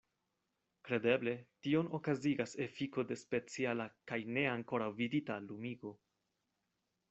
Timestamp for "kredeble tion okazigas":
0.87-2.57